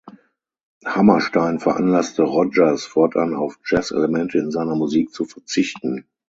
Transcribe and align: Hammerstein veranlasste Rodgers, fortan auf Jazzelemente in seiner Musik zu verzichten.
Hammerstein 0.83 1.59
veranlasste 1.59 2.23
Rodgers, 2.23 2.85
fortan 2.87 3.35
auf 3.35 3.59
Jazzelemente 3.63 4.39
in 4.39 4.49
seiner 4.49 4.73
Musik 4.73 5.13
zu 5.13 5.25
verzichten. 5.25 6.07